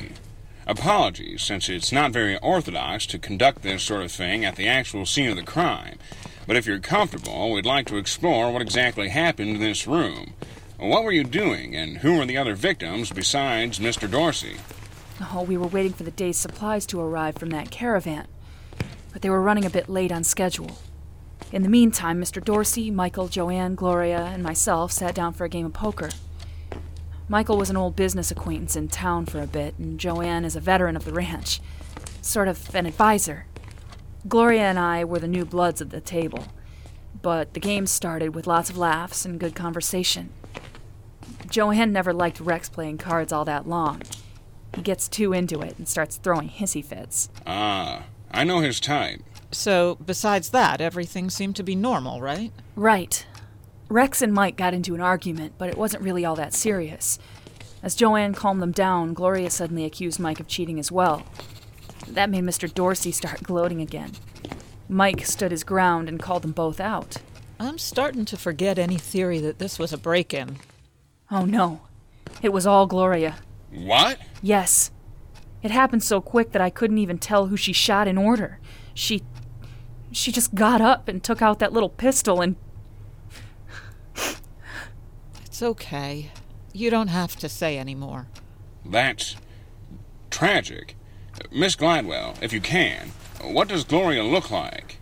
Apologies, 0.68 1.42
since 1.42 1.70
it's 1.70 1.92
not 1.92 2.12
very 2.12 2.38
orthodox 2.38 3.06
to 3.08 3.18
conduct 3.18 3.62
this 3.62 3.84
sort 3.84 4.04
of 4.04 4.12
thing 4.12 4.46
at 4.46 4.56
the 4.56 4.68
actual 4.68 5.06
scene 5.06 5.30
of 5.30 5.36
the 5.36 5.44
crime. 5.44 5.98
But 6.46 6.56
if 6.56 6.66
you're 6.66 6.80
comfortable, 6.80 7.52
we'd 7.52 7.66
like 7.66 7.88
to 7.88 7.98
explore 7.98 8.52
what 8.52 8.62
exactly 8.62 9.10
happened 9.10 9.56
in 9.56 9.62
this 9.62 9.88
room. 9.88 10.34
What 10.78 11.04
were 11.04 11.12
you 11.12 11.24
doing, 11.24 11.76
and 11.76 12.00
who 12.00 12.18
were 12.18 12.26
the 12.26 12.38
other 12.38 12.56
victims 12.56 13.12
besides 13.12 13.80
Mr. 13.80 14.10
Dorsey? 14.10 14.58
Oh, 15.22 15.44
we 15.44 15.58
were 15.58 15.68
waiting 15.68 15.94
for 15.94 16.04
the 16.04 16.12
day's 16.12 16.38
supplies 16.38 16.86
to 16.88 17.00
arrive 17.00 17.36
from 17.36 17.52
that 17.52 17.70
caravan. 17.70 18.28
But 19.14 19.22
they 19.22 19.30
were 19.30 19.42
running 19.42 19.66
a 19.66 19.70
bit 19.70 19.90
late 19.90 20.12
on 20.12 20.24
schedule. 20.24 20.80
In 21.52 21.64
the 21.64 21.70
meantime, 21.70 22.22
Mr. 22.22 22.44
Dorsey, 22.44 22.90
Michael, 22.90 23.28
Joanne, 23.28 23.76
Gloria, 23.76 24.22
and 24.34 24.42
myself 24.42 24.92
sat 24.92 25.14
down 25.14 25.34
for 25.34 25.46
a 25.46 25.50
game 25.50 25.66
of 25.66 25.74
poker. 25.74 26.10
Michael 27.32 27.56
was 27.56 27.70
an 27.70 27.78
old 27.78 27.96
business 27.96 28.30
acquaintance 28.30 28.76
in 28.76 28.90
town 28.90 29.26
for 29.26 29.40
a 29.40 29.48
bit, 29.48 29.74
and 29.80 29.98
Joanne 29.98 30.44
is 30.44 30.58
a 30.58 30.60
veteran 30.60 30.98
of 30.98 31.06
the 31.06 31.14
ranch, 31.14 31.62
sort 32.22 32.50
of 32.50 32.76
an 32.76 32.86
advisor. 32.86 33.46
Gloria 34.28 34.64
and 34.64 34.78
I 34.78 35.06
were 35.06 35.18
the 35.18 35.30
new 35.30 35.46
bloods 35.46 35.82
at 35.82 35.92
the 35.92 36.02
table, 36.02 36.48
but 37.22 37.54
the 37.54 37.62
game 37.62 37.88
started 37.88 38.36
with 38.36 38.48
lots 38.48 38.70
of 38.70 38.78
laughs 38.78 39.24
and 39.24 39.40
good 39.40 39.56
conversation. 39.56 40.32
Joanne 41.50 41.94
never 41.94 42.12
liked 42.12 42.42
Rex 42.42 42.68
playing 42.68 42.98
cards 42.98 43.32
all 43.32 43.46
that 43.46 43.66
long. 43.66 44.02
He 44.76 44.82
gets 44.82 45.08
too 45.08 45.32
into 45.32 45.62
it 45.62 45.78
and 45.78 45.88
starts 45.88 46.18
throwing 46.18 46.50
hissy 46.50 46.84
fits. 46.84 47.30
Ah, 47.48 48.08
I 48.32 48.44
know 48.44 48.60
his 48.60 48.82
type. 48.82 49.22
So, 49.52 49.98
besides 50.06 50.50
that, 50.50 50.82
everything 50.82 51.30
seemed 51.30 51.56
to 51.56 51.64
be 51.64 51.76
normal, 51.76 52.20
right? 52.20 52.52
Right. 52.76 53.26
Rex 53.92 54.22
and 54.22 54.32
Mike 54.32 54.56
got 54.56 54.74
into 54.74 54.96
an 54.96 55.02
argument, 55.02 55.56
but 55.58 55.68
it 55.68 55.78
wasn't 55.78 56.02
really 56.02 56.24
all 56.24 56.36
that 56.38 56.54
serious. 56.54 57.20
As 57.84 57.94
Joanne 57.94 58.34
calmed 58.34 58.62
them 58.62 58.72
down, 58.72 59.14
Gloria 59.14 59.50
suddenly 59.50 59.84
accused 59.84 60.18
Mike 60.18 60.40
of 60.40 60.48
cheating 60.48 60.80
as 60.80 60.94
well. 60.94 61.24
That 62.08 62.30
made 62.30 62.46
Mr. 62.46 62.74
Dorsey 62.74 63.12
start 63.12 63.44
gloating 63.44 63.82
again. 63.82 64.14
Mike 64.88 65.26
stood 65.26 65.52
his 65.52 65.66
ground 65.66 66.08
and 66.08 66.22
called 66.22 66.44
them 66.44 66.54
both 66.54 66.80
out. 66.80 67.18
I'm 67.60 67.78
starting 67.78 68.24
to 68.26 68.38
forget 68.38 68.80
any 68.80 68.98
theory 68.98 69.40
that 69.40 69.60
this 69.60 69.78
was 69.78 69.92
a 69.92 69.98
break 69.98 70.34
in. 70.34 70.60
Oh 71.30 71.44
no. 71.44 71.82
It 72.42 72.54
was 72.54 72.66
all 72.66 72.88
Gloria. 72.88 73.40
What? 73.72 74.20
Yes. 74.42 74.92
It 75.64 75.72
happened 75.72 76.02
so 76.04 76.22
quick 76.22 76.54
that 76.54 76.62
I 76.62 76.70
couldn't 76.70 76.98
even 76.98 77.18
tell 77.18 77.48
who 77.48 77.58
she 77.58 77.74
shot 77.74 78.08
in 78.08 78.18
order. 78.18 78.60
She. 78.94 79.24
She 80.14 80.32
just 80.32 80.56
got 80.56 80.80
up 80.80 81.10
and 81.10 81.22
took 81.22 81.42
out 81.42 81.60
that 81.60 81.74
little 81.74 81.90
pistol 81.90 82.40
and. 82.40 82.56
It's 85.62 85.70
okay. 85.70 86.32
You 86.74 86.90
don't 86.90 87.10
have 87.10 87.36
to 87.36 87.48
say 87.48 87.78
any 87.78 87.94
more. 87.94 88.26
That's 88.84 89.36
tragic. 90.32 90.96
Miss 91.52 91.76
Gladwell, 91.76 92.42
if 92.42 92.52
you 92.52 92.60
can, 92.60 93.10
what 93.44 93.68
does 93.68 93.84
Gloria 93.84 94.24
look 94.24 94.50
like? 94.50 94.98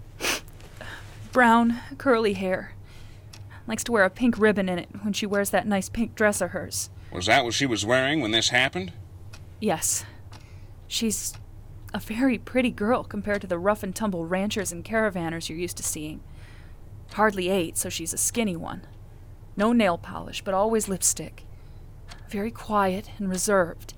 Brown, 1.32 1.80
curly 1.98 2.34
hair. 2.34 2.74
Likes 3.68 3.86
to 3.86 3.94
wear 3.94 4.04
a 4.04 4.10
pink 4.10 4.38
ribbon 4.38 4.68
in 4.68 4.80
it 4.80 4.90
when 5.02 5.14
she 5.14 5.26
wears 5.26 5.52
that 5.52 5.66
nice 5.66 5.88
pink 5.88 6.14
dress 6.14 6.42
of 6.42 6.52
hers. 6.52 6.90
Was 7.14 7.28
that 7.28 7.46
what 7.46 7.54
she 7.54 7.66
was 7.66 7.86
wearing 7.86 8.20
when 8.20 8.32
this 8.32 8.50
happened? 8.50 8.92
Yes. 9.62 10.04
She's 10.90 11.36
a 11.94 12.00
very 12.00 12.38
pretty 12.38 12.72
girl 12.72 13.06
compared 13.06 13.40
to 13.40 13.48
the 13.48 13.58
rough 13.58 13.82
and 13.82 13.96
tumble 13.96 14.26
ranchers 14.26 14.74
and 14.74 14.84
caravanners 14.84 15.48
you're 15.48 15.58
used 15.58 15.78
to 15.78 15.84
seeing. 15.84 16.20
Hardly 17.14 17.48
ate, 17.48 17.78
so 17.78 17.88
she's 17.88 18.12
a 18.12 18.18
skinny 18.18 18.58
one. 18.58 18.82
No 19.56 19.74
nail 19.74 19.98
polish, 19.98 20.42
but 20.42 20.54
always 20.54 20.88
lipstick. 20.88 21.44
Very 22.30 22.52
quiet 22.52 23.12
and 23.18 23.30
reserved, 23.30 23.94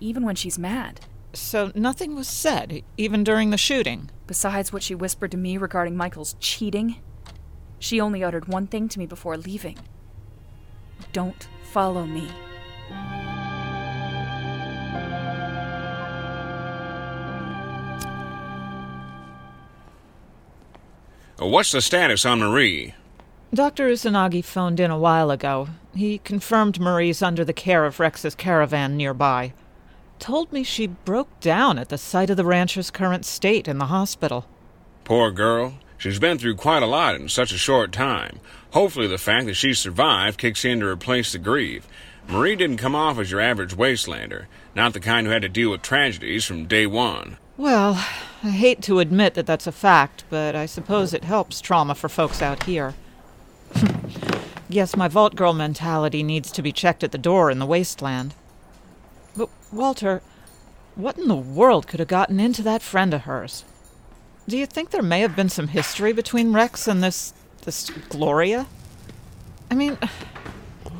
even 0.00 0.24
when 0.24 0.36
she's 0.36 0.58
mad. 0.58 1.00
So 1.32 1.70
nothing 1.74 2.14
was 2.14 2.28
said, 2.28 2.82
even 2.96 3.22
during 3.22 3.50
the 3.50 3.58
shooting. 3.58 4.10
Besides 4.26 4.72
what 4.72 4.82
she 4.82 4.94
whispered 4.94 5.30
to 5.32 5.36
me 5.36 5.56
regarding 5.58 5.96
Michael's 5.96 6.34
cheating, 6.40 6.96
she 7.78 8.00
only 8.00 8.24
uttered 8.24 8.48
one 8.48 8.66
thing 8.66 8.88
to 8.88 8.98
me 8.98 9.06
before 9.06 9.36
leaving 9.36 9.78
Don't 11.12 11.46
follow 11.72 12.06
me. 12.06 12.30
What's 21.38 21.72
the 21.72 21.82
status 21.82 22.24
on 22.24 22.40
Marie? 22.40 22.94
Dr. 23.56 23.88
Usanagi 23.88 24.44
phoned 24.44 24.78
in 24.80 24.90
a 24.90 24.98
while 24.98 25.30
ago. 25.30 25.68
He 25.94 26.18
confirmed 26.18 26.78
Marie's 26.78 27.22
under 27.22 27.42
the 27.42 27.54
care 27.54 27.86
of 27.86 27.98
Rex's 27.98 28.34
caravan 28.34 28.98
nearby. 28.98 29.54
Told 30.18 30.52
me 30.52 30.62
she 30.62 30.86
broke 30.86 31.40
down 31.40 31.78
at 31.78 31.88
the 31.88 31.96
sight 31.96 32.28
of 32.28 32.36
the 32.36 32.44
rancher's 32.44 32.90
current 32.90 33.24
state 33.24 33.66
in 33.66 33.78
the 33.78 33.86
hospital. 33.86 34.44
Poor 35.04 35.30
girl. 35.30 35.78
She's 35.96 36.18
been 36.18 36.36
through 36.36 36.56
quite 36.56 36.82
a 36.82 36.86
lot 36.86 37.14
in 37.14 37.30
such 37.30 37.50
a 37.50 37.56
short 37.56 37.92
time. 37.92 38.40
Hopefully, 38.72 39.06
the 39.06 39.16
fact 39.16 39.46
that 39.46 39.54
she 39.54 39.72
survived 39.72 40.38
kicks 40.38 40.62
in 40.62 40.80
to 40.80 40.86
replace 40.86 41.32
the 41.32 41.38
grief. 41.38 41.88
Marie 42.28 42.56
didn't 42.56 42.76
come 42.76 42.94
off 42.94 43.18
as 43.18 43.30
your 43.30 43.40
average 43.40 43.74
wastelander, 43.74 44.44
not 44.74 44.92
the 44.92 45.00
kind 45.00 45.26
who 45.26 45.32
had 45.32 45.40
to 45.40 45.48
deal 45.48 45.70
with 45.70 45.80
tragedies 45.80 46.44
from 46.44 46.66
day 46.66 46.86
one. 46.86 47.38
Well, 47.56 47.94
I 48.42 48.50
hate 48.50 48.82
to 48.82 48.98
admit 48.98 49.32
that 49.32 49.46
that's 49.46 49.66
a 49.66 49.72
fact, 49.72 50.24
but 50.28 50.54
I 50.54 50.66
suppose 50.66 51.14
it 51.14 51.24
helps 51.24 51.62
trauma 51.62 51.94
for 51.94 52.10
folks 52.10 52.42
out 52.42 52.64
here. 52.64 52.92
Guess 54.70 54.96
my 54.96 55.08
Vault 55.08 55.36
Girl 55.36 55.52
mentality 55.52 56.22
needs 56.22 56.50
to 56.52 56.62
be 56.62 56.72
checked 56.72 57.04
at 57.04 57.12
the 57.12 57.18
door 57.18 57.50
in 57.50 57.58
the 57.58 57.66
wasteland. 57.66 58.34
But, 59.36 59.48
Walter, 59.72 60.22
what 60.96 61.18
in 61.18 61.28
the 61.28 61.36
world 61.36 61.86
could 61.86 62.00
have 62.00 62.08
gotten 62.08 62.40
into 62.40 62.62
that 62.62 62.82
friend 62.82 63.14
of 63.14 63.22
hers? 63.22 63.64
Do 64.48 64.56
you 64.56 64.66
think 64.66 64.90
there 64.90 65.02
may 65.02 65.20
have 65.20 65.36
been 65.36 65.48
some 65.48 65.68
history 65.68 66.12
between 66.12 66.52
Rex 66.52 66.86
and 66.88 67.02
this. 67.02 67.32
this 67.64 67.90
Gloria? 68.08 68.66
I 69.70 69.74
mean, 69.74 69.98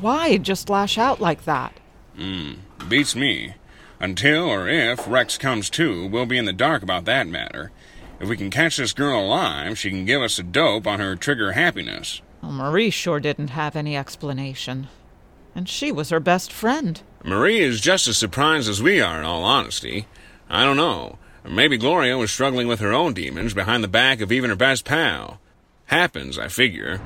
why 0.01 0.37
just 0.37 0.69
lash 0.69 0.97
out 0.97 1.19
like 1.19 1.45
that? 1.45 1.73
Hmm, 2.15 2.53
beats 2.87 3.15
me. 3.15 3.55
Until 3.99 4.49
or 4.49 4.67
if 4.67 5.07
Rex 5.07 5.37
comes 5.37 5.69
to, 5.71 6.07
we'll 6.07 6.25
be 6.25 6.37
in 6.37 6.45
the 6.45 6.53
dark 6.53 6.83
about 6.83 7.05
that 7.05 7.27
matter. 7.27 7.71
If 8.19 8.29
we 8.29 8.37
can 8.37 8.49
catch 8.49 8.77
this 8.77 8.93
girl 8.93 9.19
alive, 9.19 9.77
she 9.77 9.89
can 9.89 10.05
give 10.05 10.21
us 10.21 10.37
a 10.37 10.43
dope 10.43 10.85
on 10.85 10.99
her 10.99 11.15
trigger 11.15 11.53
happiness. 11.53 12.21
Well, 12.47 12.55
Marie 12.55 12.91
sure 12.91 13.19
didn't 13.19 13.49
have 13.49 13.75
any 13.75 13.97
explanation. 13.97 14.87
And 15.53 15.67
she 15.67 15.91
was 15.91 16.11
her 16.11 16.21
best 16.21 16.53
friend. 16.53 17.01
Marie 17.21 17.59
is 17.59 17.81
just 17.81 18.07
as 18.07 18.17
surprised 18.17 18.69
as 18.69 18.81
we 18.81 19.01
are, 19.01 19.19
in 19.19 19.25
all 19.25 19.43
honesty. 19.43 20.07
I 20.49 20.63
don't 20.63 20.77
know. 20.77 21.17
Maybe 21.45 21.77
Gloria 21.77 22.17
was 22.17 22.31
struggling 22.31 22.69
with 22.69 22.79
her 22.79 22.93
own 22.93 23.13
demons 23.13 23.53
behind 23.53 23.83
the 23.83 23.89
back 23.89 24.21
of 24.21 24.31
even 24.31 24.49
her 24.49 24.55
best 24.55 24.85
pal. 24.85 25.41
Happens, 25.87 26.39
I 26.39 26.47
figure. 26.47 27.01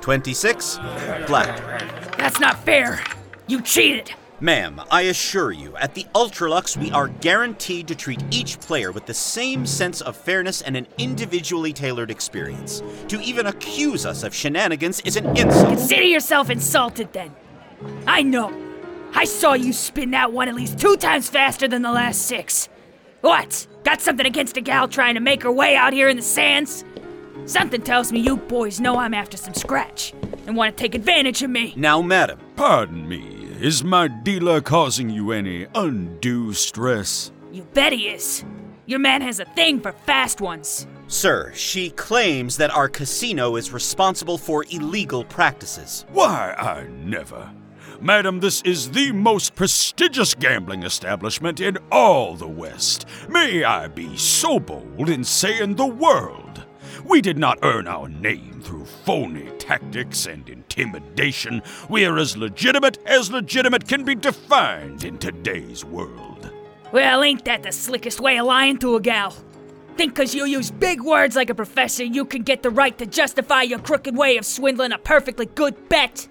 Twenty-six, 0.00 0.78
black. 1.26 1.58
That's 2.16 2.38
not 2.38 2.64
fair. 2.64 3.02
You 3.48 3.60
cheated. 3.60 4.14
Ma'am, 4.42 4.80
I 4.90 5.02
assure 5.02 5.52
you, 5.52 5.76
at 5.76 5.94
the 5.94 6.06
Ultra-Luxe, 6.14 6.74
we 6.74 6.90
are 6.92 7.08
guaranteed 7.08 7.86
to 7.88 7.94
treat 7.94 8.22
each 8.30 8.58
player 8.58 8.90
with 8.90 9.04
the 9.04 9.12
same 9.12 9.66
sense 9.66 10.00
of 10.00 10.16
fairness 10.16 10.62
and 10.62 10.78
an 10.78 10.86
individually 10.96 11.74
tailored 11.74 12.10
experience. 12.10 12.82
To 13.08 13.20
even 13.20 13.48
accuse 13.48 14.06
us 14.06 14.22
of 14.22 14.34
shenanigans 14.34 15.00
is 15.02 15.16
an 15.16 15.26
insult. 15.36 15.76
Consider 15.76 16.04
yourself 16.04 16.48
insulted 16.48 17.12
then. 17.12 17.36
I 18.06 18.22
know. 18.22 18.50
I 19.12 19.26
saw 19.26 19.52
you 19.52 19.74
spin 19.74 20.12
that 20.12 20.32
one 20.32 20.48
at 20.48 20.54
least 20.54 20.78
two 20.78 20.96
times 20.96 21.28
faster 21.28 21.68
than 21.68 21.82
the 21.82 21.92
last 21.92 22.22
six. 22.22 22.70
What? 23.20 23.66
Got 23.84 24.00
something 24.00 24.24
against 24.24 24.56
a 24.56 24.62
gal 24.62 24.88
trying 24.88 25.16
to 25.16 25.20
make 25.20 25.42
her 25.42 25.52
way 25.52 25.76
out 25.76 25.92
here 25.92 26.08
in 26.08 26.16
the 26.16 26.22
sands? 26.22 26.82
Something 27.44 27.82
tells 27.82 28.10
me 28.10 28.20
you 28.20 28.38
boys 28.38 28.80
know 28.80 28.96
I'm 28.96 29.12
after 29.12 29.36
some 29.36 29.52
scratch 29.52 30.14
and 30.46 30.56
want 30.56 30.74
to 30.74 30.82
take 30.82 30.94
advantage 30.94 31.42
of 31.42 31.50
me. 31.50 31.74
Now, 31.76 32.00
madam, 32.00 32.38
Pardon 32.60 33.08
me. 33.08 33.39
Is 33.60 33.84
my 33.84 34.08
dealer 34.08 34.62
causing 34.62 35.10
you 35.10 35.32
any 35.32 35.66
undue 35.74 36.54
stress? 36.54 37.30
You 37.52 37.64
bet 37.74 37.92
he 37.92 38.08
is. 38.08 38.42
Your 38.86 39.00
man 39.00 39.20
has 39.20 39.38
a 39.38 39.44
thing 39.44 39.80
for 39.80 39.92
fast 39.92 40.40
ones. 40.40 40.86
sir, 41.08 41.52
she 41.54 41.90
claims 41.90 42.56
that 42.56 42.70
our 42.70 42.88
casino 42.88 43.56
is 43.56 43.70
responsible 43.70 44.38
for 44.38 44.64
illegal 44.70 45.24
practices. 45.24 46.06
Why, 46.10 46.54
I 46.56 46.86
never. 47.04 47.52
Madam, 48.00 48.40
this 48.40 48.62
is 48.62 48.92
the 48.92 49.12
most 49.12 49.54
prestigious 49.54 50.32
gambling 50.32 50.82
establishment 50.82 51.60
in 51.60 51.76
all 51.92 52.36
the 52.36 52.48
West. 52.48 53.04
May 53.28 53.62
I 53.62 53.88
be 53.88 54.16
so 54.16 54.58
bold 54.58 55.10
in 55.10 55.22
saying 55.22 55.74
the 55.74 55.86
world. 55.86 56.49
We 57.04 57.20
did 57.20 57.38
not 57.38 57.58
earn 57.62 57.86
our 57.86 58.08
name 58.08 58.60
through 58.62 58.84
phony 58.84 59.50
tactics 59.58 60.26
and 60.26 60.48
intimidation. 60.48 61.62
We 61.88 62.04
are 62.04 62.18
as 62.18 62.36
legitimate 62.36 62.98
as 63.06 63.30
legitimate 63.30 63.88
can 63.88 64.04
be 64.04 64.14
defined 64.14 65.04
in 65.04 65.18
today's 65.18 65.84
world. 65.84 66.50
Well, 66.92 67.22
ain't 67.22 67.44
that 67.44 67.62
the 67.62 67.72
slickest 67.72 68.20
way 68.20 68.38
of 68.38 68.46
lying 68.46 68.78
to 68.78 68.96
a 68.96 69.00
gal? 69.00 69.34
Think 69.96 70.14
'cause 70.14 70.34
you 70.34 70.44
use 70.44 70.70
big 70.70 71.02
words 71.02 71.36
like 71.36 71.50
a 71.50 71.54
professor, 71.54 72.04
you 72.04 72.24
can 72.24 72.42
get 72.42 72.62
the 72.62 72.70
right 72.70 72.96
to 72.98 73.06
justify 73.06 73.62
your 73.62 73.78
crooked 73.78 74.16
way 74.16 74.36
of 74.36 74.44
swindling 74.44 74.92
a 74.92 74.98
perfectly 74.98 75.46
good 75.46 75.88
bet? 75.88 76.26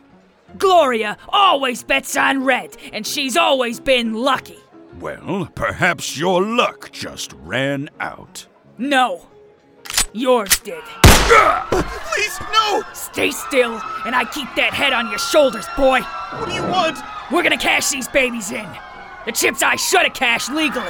Gloria 0.58 1.18
always 1.30 1.84
bets 1.84 2.18
on 2.18 2.44
red, 2.44 2.76
and 2.92 3.06
she's 3.06 3.38
always 3.38 3.80
been 3.80 4.14
lucky. 4.14 4.58
Well, 5.00 5.50
perhaps 5.56 6.18
your 6.18 6.42
luck 6.42 6.92
just 6.92 7.34
ran 7.44 7.90
out. 8.00 8.48
No, 8.78 9.29
yours 10.14 10.60
did. 10.60 10.84
Please, 11.04 12.40
no! 12.52 12.84
Stay 12.94 13.32
still, 13.32 13.82
and 14.06 14.16
I 14.16 14.26
keep 14.26 14.48
that 14.56 14.74
head 14.74 14.94
on 14.94 15.10
your 15.10 15.20
shoulders, 15.20 15.66
boy. 15.78 16.02
What 16.02 16.50
do 16.50 16.54
you 16.54 16.64
want? 16.64 16.98
We're 17.32 17.44
gonna 17.44 17.58
cash 17.58 17.90
these 17.90 18.08
babies 18.08 18.52
in. 18.52 18.68
The 19.26 19.32
chips 19.32 19.62
I 19.62 19.76
should 19.76 20.02
have 20.02 20.14
cashed 20.14 20.52
legally. 20.52 20.88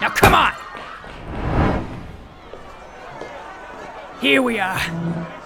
Now 0.00 0.10
come 0.10 0.34
on. 0.34 0.54
Here 4.20 4.42
we 4.42 4.58
are. 4.58 4.80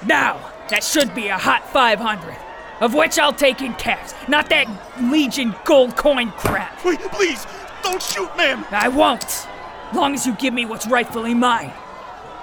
Now, 0.06 0.52
that 0.68 0.82
should 0.82 1.14
be 1.14 1.28
a 1.28 1.37
hot 1.37 1.68
500, 1.71 2.36
of 2.80 2.95
which 2.95 3.19
I'll 3.19 3.32
take 3.32 3.60
in 3.60 3.75
cash, 3.75 4.12
not 4.28 4.49
that 4.50 4.67
Legion 5.02 5.54
gold 5.65 5.97
coin 5.97 6.30
crap. 6.32 6.84
Wait, 6.84 7.00
please, 7.00 7.47
don't 7.82 8.02
shoot, 8.02 8.34
ma'am! 8.36 8.65
I 8.71 8.88
won't, 8.88 9.47
long 9.95 10.15
as 10.15 10.26
you 10.26 10.34
give 10.36 10.54
me 10.54 10.65
what's 10.65 10.86
rightfully 10.86 11.34
mine. 11.34 11.73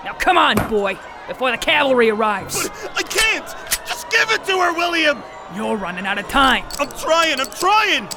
Now 0.05 0.13
come 0.13 0.37
on, 0.37 0.55
boy, 0.69 0.97
before 1.27 1.51
the 1.51 1.57
cavalry 1.57 2.09
arrives. 2.09 2.69
I 2.95 3.03
can't! 3.03 3.45
Just 3.85 4.09
give 4.09 4.29
it 4.31 4.45
to 4.45 4.59
her, 4.59 4.73
William! 4.73 5.21
You're 5.55 5.75
running 5.75 6.05
out 6.05 6.17
of 6.17 6.27
time. 6.29 6.63
I'm 6.79 6.89
trying, 6.91 7.39
I'm 7.39 7.51
trying! 7.51 8.07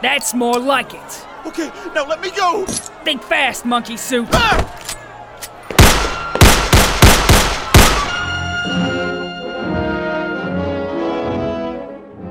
That's 0.00 0.32
more 0.32 0.58
like 0.58 0.94
it. 0.94 1.26
Okay, 1.46 1.70
now 1.94 2.06
let 2.06 2.20
me 2.20 2.30
go! 2.30 2.64
Think 3.04 3.22
fast, 3.22 3.64
monkey 3.64 3.96
soup. 3.96 4.28
Ah! 4.32 4.78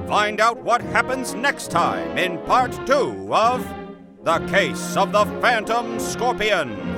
Find 0.07 0.41
out 0.41 0.61
what 0.63 0.81
happens 0.81 1.35
next 1.35 1.71
time 1.71 2.17
in 2.17 2.37
part 2.39 2.71
two 2.85 3.31
of 3.31 3.65
The 4.23 4.39
Case 4.47 4.97
of 4.97 5.11
the 5.11 5.25
Phantom 5.39 5.99
Scorpion. 5.99 6.90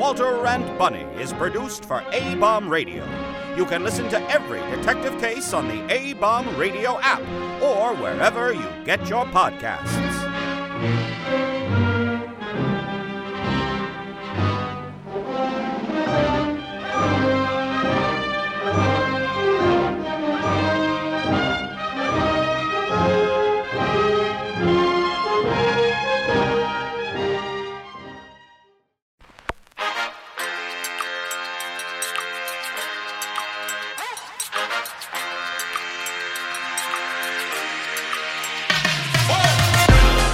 Walter 0.00 0.46
and 0.46 0.78
Bunny 0.78 1.02
is 1.20 1.30
produced 1.34 1.84
for 1.84 2.02
A 2.10 2.34
Bomb 2.36 2.70
Radio. 2.70 3.04
You 3.54 3.66
can 3.66 3.84
listen 3.84 4.08
to 4.08 4.30
every 4.30 4.58
detective 4.74 5.20
case 5.20 5.52
on 5.52 5.68
the 5.68 5.92
A 5.92 6.14
Bomb 6.14 6.56
Radio 6.56 6.98
app 7.00 7.20
or 7.62 7.94
wherever 7.96 8.50
you 8.54 8.66
get 8.86 9.10
your 9.10 9.26
podcasts. 9.26 10.09